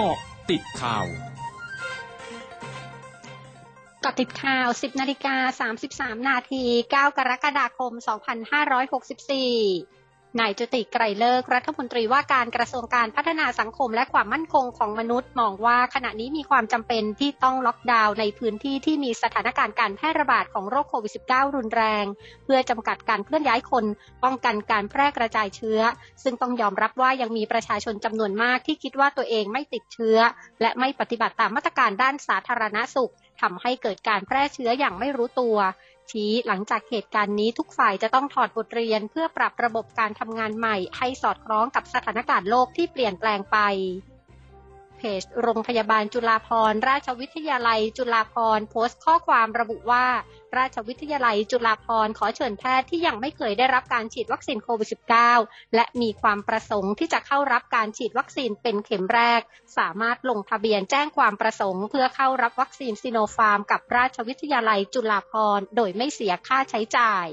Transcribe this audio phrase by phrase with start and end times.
[0.00, 0.18] เกาะ
[0.50, 1.06] ติดข่าว
[4.00, 5.36] เกาะติดข่าว 10นาฬิกา
[5.76, 6.96] 33 นาที 9 ก
[7.30, 8.02] รกฎาคม 2564
[10.40, 22.04] นายจุติไกรเลิกรัฐมนตรีว่าการกระทรวงการพัฒนาสังคมและความมั่นคงของมนุษย์ มองว่าขณะนี้มีความจำเป็นที่ต้องล็อกดาวน์ในพื้นที่ที่มีสถานการณ์การแพร่ระบาดของโรคโควิด -19 รุนแรง
[22.44, 23.84] เพื่อจำกัดการเคลื่อนย้ายคน
[24.24, 25.80] ป้องกันการแพร่กระจายเชื้อ
[26.22, 30.18] ซึ่งต้องยอมรับว่ายังมีประชาชนจำนวนมากที่คิดว่าตัวเองไม่ติดเชื้อ
[30.60, 35.56] และไม่ปฏิบัติตามมาตรการด้านสาธารณสุขทำให้เกิดการแพร่เชื้ออย่างไม่รู้ตัว
[36.10, 43.58] ชี้หลังจากเหตุการณ์นี้ทุกฝ่ายจะต้องถอดบทเรียนเพื่อปรับระบบการทำงานใหม่ ให้สอดคล้องกับสถานการณ์โลกที่เปลี่ยนแปลงไป
[44.98, 50.06] เพจโรงพยาบาลจุฬาภรณราชวิทยาลัยจุฬาภรณ์โพสต์ข้อความระบุว่า
[50.56, 54.88] ราชวิทยาลัยจุฬาภรณ์ขอเชิญแพทย์ที่ยังไม่เคยได้รับการฉีดวัคซีนโควิด
[55.32, 59.40] -19 และมีความประสงค์ที่จะเข้ารับการฉีดวัคซีนเป็นเข็มแรก
[59.78, 67.28] สามารถลงทะเบียนแจ้งความประสงค์ เพื่อเข้ารับวัคซีนซิโนฟาร์ม กับราชวิทยาลัยจุฬาภรณ์โดยไม่เสียค่าใช้จ่าย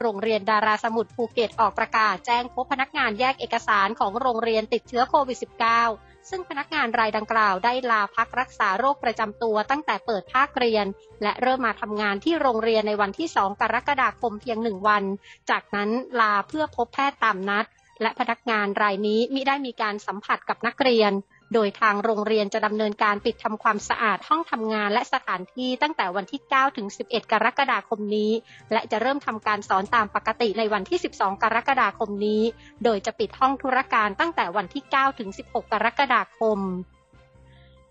[0.00, 5.38] โรงเรียนดาราสมุทรภูเก็ตออกประกาศแจ้งพบพนักงานแยกเอกสารของโรงเรียนติดเชื้อโควิด
[5.82, 10.86] -19 ซึ่งพนักงานรายดังกล่าวได้ลาพักรักษาโรคประจำตัวตั้งแต่เปิดภาคเรียน
[11.22, 15.04] และเริ่มมาทำงานที่โรงเรียนในวันที่ 2 กรกฎาคมเพียงหนึ่งวัน
[15.50, 17.66] จากนั้นลาเพื่อพบแพทย์ตามนัด
[18.02, 21.12] และพนักงานรายนี้มิได้มีการสัมผัสกับนักเรียน
[21.54, 28.32] โดยทางโรงเรียนจะดำเนินการปิดทำความสะอาดห้องทำงานและสถานที่ตั้งแต่วันที่ 9 ถึง 11 กรกฎาคมนี้
[28.72, 32.42] และจะเริ่มทำการสอนตามปกติในวันที่ 12 กรกฎาคมนี้
[32.84, 36.58] โดยจะปิดห้องธุรการตั้งแต่วันที่ 9 ถึง 16 กรกฎาคม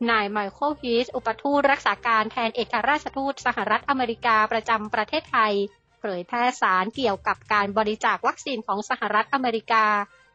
[0.10, 5.54] นายไมเคิลฮีสอุปทูตรักษาการแทนเอกราชทูตสหรัฐอเมริกาประจำประเทศไทย
[6.00, 9.86] เผยแพร่สารเกี่ยวกับการบริจาควัคซีนของสหรัฐอเมริกา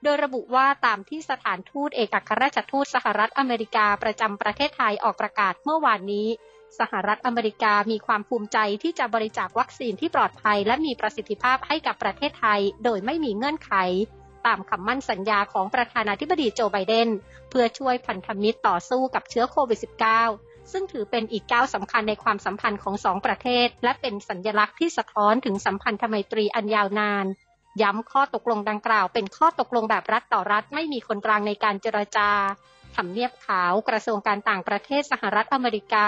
[0.02, 6.28] โดยระบุว่าตามที่สถานทูตเอกอัครราชทูตสหรัฐอเมริกาประจำประเทศไทยออกประกาศเมื่อวานนี้
[6.78, 13.72] สหรัฐอเมริกามีความภูมิใจที่จะบริจาควัคซีนที่ปลอดภัย และมีประสิทธิภาพให้กับประเทศไทย โดยไม่มีเงื่อนไข
[14.46, 17.08] ตามคำมั่นสัญญาของประธานาธิบดีโจไบเดน
[17.50, 19.78] เพื่อช่วยพันธมิตรต่อสู้กับเชื้อโควิด
[20.24, 27.26] -19 ซึ่งถือเป็นอีกก้าวสำคัญในความสัมพันธ์ของสองประเทศ และเป็นสัญลักษณ์ที่สะท้อนถึงสัมพันธไมตรีอันยาวนาน
[27.82, 32.30] ย้ำข้อตกลงดังกล่าว เป็นข้อตกลงแบบรัฐต่อรัฐ ไม่มีคนกลางในการเจรจา
[32.96, 36.06] ทำเนียบขาวกระทรวงการต่างประเทศสหรัฐอเมริกา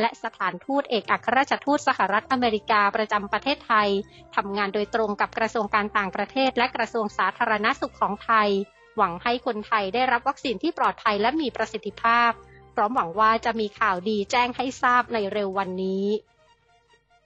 [0.00, 3.88] และสถานทูตเอกอัครราชทูตสหรัฐอเมริกาประจำประเทศไทย
[4.36, 8.48] ทำงานโดยตรงกับกระทรวงการต่างประเทศ และกระทรวงสาธารณสุขของไทย
[8.96, 12.30] หวังให้คนไทยได้รับวัคซีนที่ปลอดภัยและมีประสิทธิภาพ
[12.74, 16.06] พร้อมหวังว่าจะมีข่าวดีแจ้งให้ทราบในเร็ววันนี้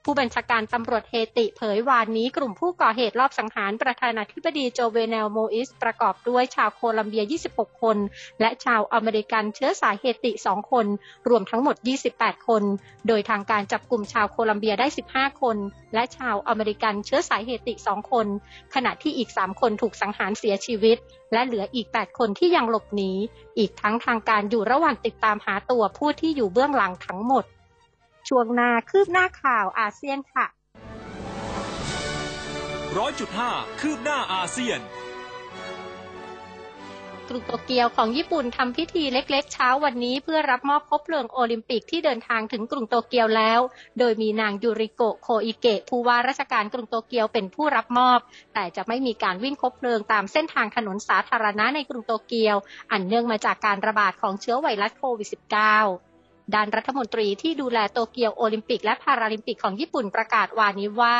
[0.09, 7.23] ผู้บัญชาการตำรวจเฮติเผยวานนี้กลุ่มผู้ก่อเหตุลอบสังหารประธานาธิบดีโจเวเนลโมอิส ประกอบด้วยชาวโคลัมเบีย
[7.53, 7.97] 26 คน
[8.41, 10.85] และชาวอเมริกันเชื้อสายเฮติ 2 คน
[11.29, 11.75] รวมทั้งหมด
[12.11, 12.63] 28 คน
[13.07, 15.57] โดยทางการจับกลุ่มชาวโคลัมเบียได้ 15 คน
[15.93, 18.25] และชาวอเมริกันเชื้อสายเฮติ 2 คน
[18.73, 20.97] ขณะที่อีก 3 คนถูกสังหารเสียชีวิต
[21.33, 23.11] และเหลืออีก 8 คนที่ยังหลบหนี
[23.57, 27.45] อีกทั้งทางการอยู่ระหว่างติดตามหาตัวผู้ที่อยู่เบื้องหลังทั้งหมด
[28.29, 30.45] ช่วงหน้าคืบหน้าข่าวอาเซียนค่ะ
[32.97, 34.81] ร้อยจุดห้าคืบหน้าอาเซียน
[37.29, 43.59] กรุงโตเกียวของญี่ปุ่นทำพิธีเล็กๆ เช้าวันนี้เพื่อรับมอบคบเพลิงโอลิมปิกที่เดินทางถึงกรุงโตเกียวแล้ว
[43.99, 48.19] โดยมีนางยูริโกะโคอิเกะผู้ว่าราชการกรุงโตเกียวเป็นผู้รับมอบ
[48.53, 52.55] แต่จะไม่มีการวิ่งคบเพลิงตามเส้นทางถนนสาธารณะในกรุงโตเกียว
[52.91, 56.06] อันเนื่องมาจากการระบาดของเชื้อไวรัสโควิด -19
[56.55, 61.17] ด้านรัฐมนตรีที่ดูแลโตเกียวโอลิมปิกและพาราลิมปิกของญี่ปุ่นประกาศวานี้ว่า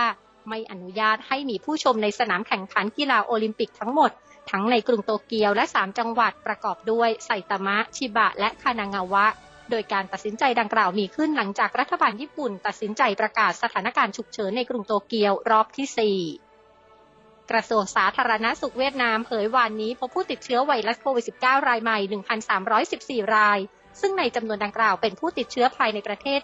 [0.50, 4.12] ไม่อนุญาตให้มีผู้ชมในสนามแข่งขันกีฬาโอลิมปิกทั้งหมด
[4.52, 9.26] ทั้งในกรุงโตเกียวและ 3 จังหวัดประกอบด้วยไซตามะ ชิบะ และคานางาวะ
[9.70, 21.98] โดยการตัดสินใจดังกล่าวมีขึ้นหลังจากรัฐบาลญี่ปุ่น ตัดสินใจประกาศสถานการณ์ฉุกเฉินในกรุงโตเกียวรอบที่ 4กระทรวงสาธารณสุขเวียดนามเผยวันนี้พบผู้ติดเชื้อไวรัสโควิด -19 รายใหม่
[22.68, 23.60] 1,314 ราย
[24.02, 26.40] ซึ่งในจำนวนดังกล่าวเป็นผู้ติดเชื้อภายในประเทศ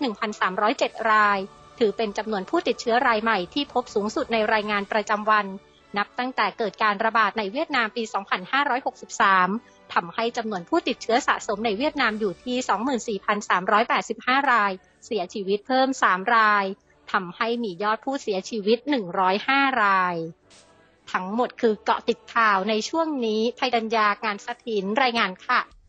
[0.54, 1.40] 1,307 ราย
[1.80, 5.46] ถือเป็นจำนวนผู้ติดเชื้อรายใหม่ที่พบสูงสุดในรายงานประจำวัน
[5.98, 8.04] นับตั้งแต่เกิดการระบาดในเวียดนามปี
[9.18, 13.20] 2563 ทำให้จำนวนผู้ติดเชื้อสะสมในเวียดนามอยู่ที่
[13.60, 14.72] 24,385 ราย
[15.06, 16.66] เสียชีวิตเพิ่ม 3 ราย
[17.12, 18.80] ทำให้มียอดผู้เสียชีวิต
[19.30, 20.16] 105 ราย
[21.12, 25.62] ทั้งหมดคือเกาะติดข่าวในช่วงนี้ภัยดัญญางานสถินรายงานค่ะ